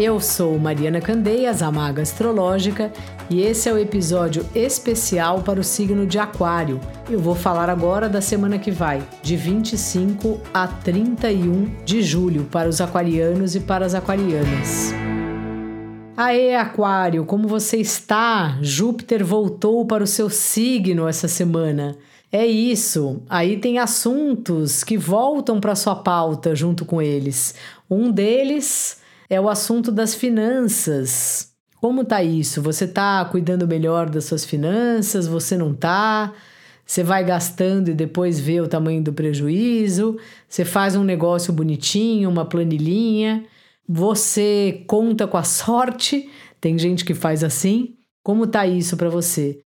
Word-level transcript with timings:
Eu 0.00 0.18
sou 0.18 0.58
Mariana 0.58 0.98
Candeias, 0.98 1.60
a 1.60 1.70
Maga 1.70 2.00
Astrológica, 2.00 2.90
e 3.28 3.42
esse 3.42 3.68
é 3.68 3.72
o 3.74 3.76
episódio 3.76 4.46
especial 4.54 5.42
para 5.42 5.60
o 5.60 5.62
signo 5.62 6.06
de 6.06 6.18
Aquário. 6.18 6.80
Eu 7.10 7.18
vou 7.18 7.34
falar 7.34 7.68
agora 7.68 8.08
da 8.08 8.22
semana 8.22 8.58
que 8.58 8.70
vai, 8.70 9.06
de 9.22 9.36
25 9.36 10.40
a 10.54 10.66
31 10.66 11.84
de 11.84 12.00
julho, 12.00 12.44
para 12.44 12.66
os 12.66 12.80
aquarianos 12.80 13.54
e 13.54 13.60
para 13.60 13.84
as 13.84 13.94
aquarianas. 13.94 14.94
Aê, 16.16 16.56
Aquário, 16.56 17.26
como 17.26 17.46
você 17.46 17.76
está? 17.76 18.56
Júpiter 18.62 19.22
voltou 19.22 19.84
para 19.84 20.02
o 20.02 20.06
seu 20.06 20.30
signo 20.30 21.06
essa 21.06 21.28
semana. 21.28 21.98
É 22.32 22.46
isso. 22.46 23.20
Aí 23.28 23.58
tem 23.58 23.78
assuntos 23.78 24.82
que 24.82 24.96
voltam 24.96 25.60
para 25.60 25.74
sua 25.74 25.96
pauta 25.96 26.54
junto 26.54 26.86
com 26.86 27.02
eles. 27.02 27.54
Um 27.90 28.10
deles 28.10 28.99
é 29.30 29.40
o 29.40 29.48
assunto 29.48 29.92
das 29.92 30.12
finanças. 30.12 31.52
Como 31.80 32.04
tá 32.04 32.20
isso? 32.20 32.60
Você 32.60 32.86
tá 32.86 33.24
cuidando 33.24 33.66
melhor 33.66 34.10
das 34.10 34.24
suas 34.24 34.44
finanças? 34.44 35.28
Você 35.28 35.56
não 35.56 35.72
tá? 35.72 36.32
Você 36.84 37.04
vai 37.04 37.24
gastando 37.24 37.90
e 37.90 37.94
depois 37.94 38.40
vê 38.40 38.60
o 38.60 38.66
tamanho 38.66 39.00
do 39.00 39.12
prejuízo? 39.12 40.18
Você 40.48 40.64
faz 40.64 40.96
um 40.96 41.04
negócio 41.04 41.52
bonitinho, 41.52 42.28
uma 42.28 42.44
planilhinha? 42.44 43.44
Você 43.88 44.82
conta 44.88 45.28
com 45.28 45.36
a 45.36 45.44
sorte? 45.44 46.28
Tem 46.60 46.76
gente 46.76 47.04
que 47.04 47.14
faz 47.14 47.44
assim. 47.44 47.94
Como 48.24 48.48
tá 48.48 48.66
isso 48.66 48.96
para 48.96 49.08
você? 49.08 49.60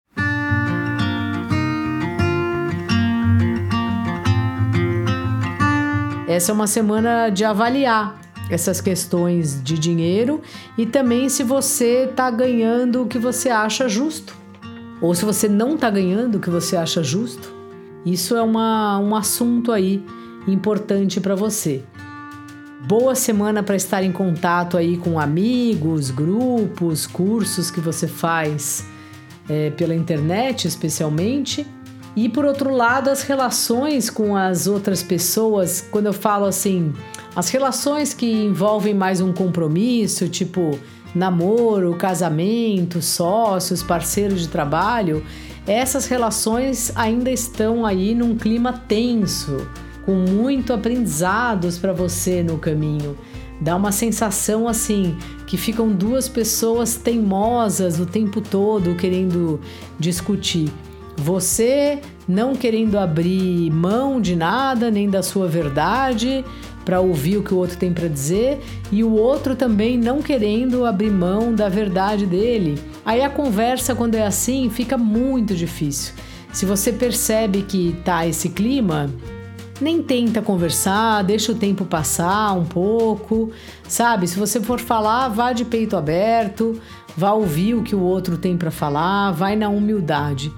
Essa 6.28 6.52
é 6.52 6.54
uma 6.54 6.68
semana 6.68 7.30
de 7.30 7.46
avaliar 7.46 8.23
essas 8.50 8.82
questões 8.82 9.62
de 9.64 9.78
dinheiro 9.78 10.42
e 10.78 10.86
também 10.86 11.30
se 11.30 11.44
você 11.44 12.06
está 12.10 12.30
ganhando 12.30 13.04
o 13.04 13.08
que 13.08 13.18
você 13.18 13.50
acha 13.50 13.88
justo 13.88 14.36
ou 15.02 15.14
se 15.14 15.26
você 15.26 15.50
não 15.50 15.76
está 15.76 15.90
ganhando 15.90 16.36
o 16.36 16.40
que 16.40 16.50
você 16.50 16.78
acha 16.78 17.04
justo. 17.04 17.54
Isso 18.06 18.36
é 18.36 18.42
uma, 18.42 18.98
um 19.00 19.16
assunto 19.16 19.72
aí 19.72 20.04
importante 20.48 21.20
para 21.20 21.36
você. 21.36 21.84
Boa 22.88 23.16
semana 23.16 23.64
para 23.64 23.76
estar 23.76 24.04
em 24.04 24.12
contato 24.12 24.78
aí 24.78 24.98
com 24.98 25.20
amigos, 25.20 26.10
grupos, 26.10 27.08
cursos 27.08 27.72
que 27.72 27.80
você 27.80 28.08
faz 28.08 28.86
é, 29.50 29.70
pela 29.72 29.96
internet, 29.96 30.68
especialmente. 30.68 31.66
E 32.16 32.30
por 32.30 32.46
outro 32.46 32.72
lado, 32.72 33.10
as 33.10 33.24
relações 33.24 34.10
com 34.10 34.36
as 34.36 34.68
outras 34.68 35.02
pessoas, 35.02 35.82
quando 35.90 36.06
eu 36.06 36.14
falo 36.14 36.46
assim, 36.46 36.94
as 37.36 37.50
relações 37.50 38.14
que 38.14 38.32
envolvem 38.32 38.94
mais 38.94 39.20
um 39.20 39.34
compromisso, 39.34 40.30
tipo 40.30 40.78
namoro, 41.16 41.96
casamento, 41.96 43.02
sócios, 43.02 43.82
parceiros 43.82 44.42
de 44.42 44.48
trabalho, 44.48 45.24
essas 45.66 46.06
relações 46.06 46.92
ainda 46.96 47.32
estão 47.32 47.86
aí 47.86 48.14
num 48.14 48.36
clima 48.36 48.74
tenso, 48.74 49.68
com 50.06 50.14
muito 50.14 50.74
aprendizados 50.74 51.78
para 51.78 51.94
você 51.94 52.44
no 52.44 52.58
caminho. 52.58 53.18
Dá 53.62 53.76
uma 53.76 53.92
sensação 53.92 54.68
assim 54.68 55.18
que 55.48 55.58
ficam 55.58 55.90
duas 55.90 56.28
pessoas 56.28 56.96
teimosas 56.96 58.00
o 58.00 58.06
tempo 58.06 58.42
todo 58.42 58.96
querendo 58.96 59.60
discutir. 59.98 60.70
Você 61.18 62.00
não 62.28 62.56
querendo 62.56 62.98
abrir 62.98 63.70
mão 63.72 64.20
de 64.20 64.36
nada, 64.36 64.90
nem 64.90 65.10
da 65.10 65.22
sua 65.22 65.48
verdade, 65.48 66.44
para 66.84 67.00
ouvir 67.00 67.38
o 67.38 67.44
que 67.44 67.54
o 67.54 67.58
outro 67.58 67.78
tem 67.78 67.94
para 67.94 68.08
dizer 68.08 68.60
e 68.92 69.04
o 69.04 69.14
outro 69.14 69.56
também 69.56 69.98
não 69.98 70.22
querendo 70.22 70.86
abrir 70.86 71.12
mão 71.12 71.54
da 71.54 71.70
verdade 71.70 72.26
dele. 72.26 72.82
Aí 73.06 73.22
a 73.22 73.30
conversa, 73.30 73.96
quando 73.96 74.16
é 74.16 74.26
assim, 74.26 74.70
fica 74.70 74.98
muito 74.98 75.56
difícil. 75.56 76.14
Se 76.52 76.66
você 76.66 76.92
percebe 76.92 77.64
que 77.64 77.96
tá 78.06 78.28
esse 78.28 78.50
clima, 78.50 79.10
nem 79.82 80.04
tenta 80.04 80.42
conversar, 80.42 81.24
deixa 81.24 81.52
o 81.52 81.56
tempo 81.56 81.84
passar 81.84 82.54
um 82.54 82.66
pouco, 82.66 83.52
sabe? 83.88 84.28
Se 84.28 84.38
você 84.38 84.62
for 84.62 84.80
falar, 84.80 85.30
vá 85.30 85.52
de 85.52 85.66
peito 85.66 85.98
aberto, 85.98 86.80
vá 87.18 87.32
ouvir 87.34 87.74
o 87.76 87.82
que 87.82 87.96
o 87.96 88.02
outro 88.02 88.38
tem 88.38 88.56
para 88.56 88.72
falar, 88.72 89.32
vai 89.32 89.56
na 89.56 89.70
humildade. 89.70 90.52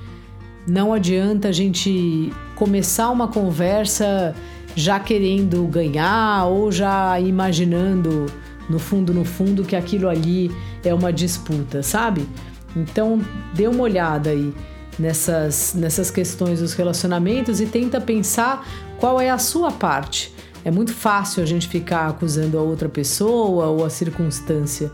Não 0.67 0.93
adianta 0.93 1.49
a 1.49 1.51
gente 1.51 2.33
começar 2.55 3.09
uma 3.11 3.27
conversa 3.27 4.35
já 4.75 4.99
querendo 4.99 5.65
ganhar 5.67 6.45
ou 6.45 6.71
já 6.71 7.19
imaginando 7.19 8.25
no 8.69 8.79
fundo, 8.79 9.13
no 9.13 9.23
fundo, 9.23 9.63
que 9.63 9.75
aquilo 9.75 10.09
ali 10.09 10.51
é 10.83 10.93
uma 10.93 11.13
disputa, 11.13 11.83
sabe? 11.83 12.27
Então, 12.75 13.21
dê 13.53 13.67
uma 13.67 13.83
olhada 13.83 14.31
aí 14.31 14.53
nessas, 14.97 15.73
nessas 15.75 16.09
questões 16.09 16.59
dos 16.59 16.73
relacionamentos 16.73 17.61
e 17.61 17.65
tenta 17.65 18.01
pensar 18.01 18.67
qual 18.97 19.21
é 19.21 19.29
a 19.29 19.37
sua 19.37 19.71
parte. 19.71 20.33
É 20.63 20.71
muito 20.71 20.93
fácil 20.93 21.43
a 21.43 21.45
gente 21.45 21.67
ficar 21.67 22.07
acusando 22.07 22.57
a 22.57 22.61
outra 22.61 22.89
pessoa 22.89 23.67
ou 23.67 23.85
a 23.85 23.89
circunstância. 23.89 24.91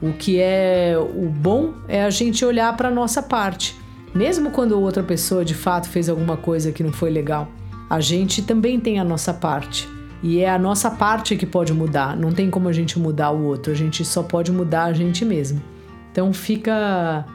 O 0.00 0.12
que 0.12 0.40
é 0.40 0.96
o 0.98 1.28
bom 1.28 1.74
é 1.86 2.02
a 2.02 2.10
gente 2.10 2.44
olhar 2.44 2.76
para 2.76 2.88
a 2.88 2.90
nossa 2.90 3.22
parte, 3.22 3.76
mesmo 4.14 4.50
quando 4.50 4.80
outra 4.80 5.02
pessoa 5.02 5.44
de 5.44 5.54
fato 5.54 5.88
fez 5.88 6.08
alguma 6.08 6.36
coisa 6.36 6.72
que 6.72 6.82
não 6.82 6.92
foi 6.92 7.10
legal 7.10 7.48
a 7.92 8.00
gente 8.00 8.40
também 8.40 8.80
tem 8.80 8.98
a 8.98 9.04
nossa 9.04 9.34
parte. 9.34 9.86
E 10.22 10.40
é 10.40 10.48
a 10.48 10.58
nossa 10.58 10.90
parte 10.90 11.36
que 11.36 11.44
pode 11.44 11.74
mudar, 11.74 12.16
não 12.16 12.32
tem 12.32 12.48
como 12.48 12.66
a 12.66 12.72
gente 12.72 12.98
mudar 12.98 13.32
o 13.32 13.44
outro, 13.44 13.70
a 13.70 13.74
gente 13.76 14.02
só 14.02 14.22
pode 14.22 14.50
mudar 14.50 14.84
a 14.84 14.94
gente 14.94 15.26
mesmo. 15.26 15.62
Então 16.10 16.32
fica 16.32 17.26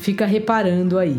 fica 0.00 0.26
reparando 0.26 0.98
aí. 0.98 1.16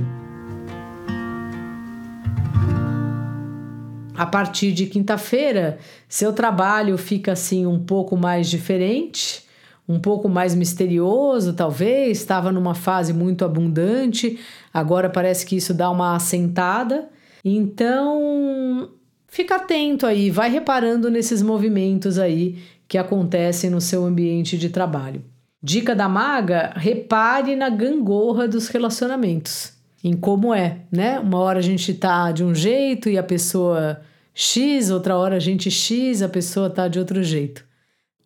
A 4.16 4.28
partir 4.28 4.72
de 4.74 4.86
quinta-feira, 4.86 5.80
seu 6.08 6.32
trabalho 6.32 6.96
fica 6.96 7.32
assim 7.32 7.66
um 7.66 7.80
pouco 7.80 8.16
mais 8.16 8.48
diferente, 8.48 9.43
um 9.88 10.00
pouco 10.00 10.30
mais 10.30 10.56
misterioso, 10.56 11.54
talvez. 11.54 12.18
Estava 12.18 12.52
numa 12.52 12.74
fase 12.74 13.14
muito 13.14 13.44
abundante, 13.44 14.40
agora 14.74 15.10
parece 15.10 15.46
que 15.46 15.56
isso 15.56 15.74
dá 15.74 15.90
uma 15.90 16.16
assentada. 16.16 17.10
Então, 17.44 18.90
fica 19.28 19.58
atento 19.58 20.06
aí, 20.06 20.30
vai 20.30 20.50
reparando 20.50 21.10
nesses 21.10 21.42
movimentos 21.42 22.18
aí 22.18 22.60
que 22.88 22.98
acontecem 22.98 23.70
no 23.70 23.82
seu 23.82 24.06
ambiente 24.06 24.58
de 24.58 24.70
trabalho. 24.70 25.24
Dica 25.62 25.96
da 25.96 26.08
maga: 26.08 26.74
repare 26.76 27.56
na 27.56 27.70
gangorra 27.70 28.48
dos 28.48 28.68
relacionamentos, 28.68 29.74
em 30.04 30.14
como 30.14 30.54
é, 30.54 30.80
né? 30.92 31.20
Uma 31.20 31.40
hora 31.40 31.60
a 31.60 31.62
gente 31.62 31.94
tá 31.94 32.32
de 32.32 32.44
um 32.44 32.54
jeito 32.54 33.10
e 33.10 33.18
a 33.18 33.24
pessoa 33.24 34.02
X, 34.34 34.90
outra 34.90 35.18
hora 35.18 35.36
a 35.36 35.40
gente 35.40 35.70
X, 35.70 36.22
a 36.22 36.30
pessoa 36.30 36.70
tá 36.70 36.88
de 36.88 37.00
outro 37.00 37.24
jeito. 37.24 37.66